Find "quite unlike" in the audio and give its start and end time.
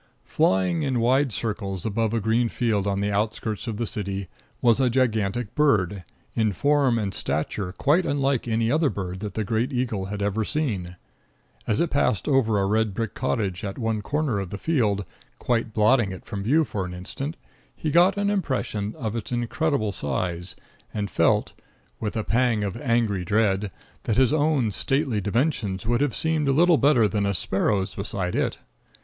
7.71-8.47